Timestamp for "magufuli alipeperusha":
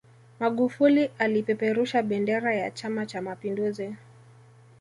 0.39-2.01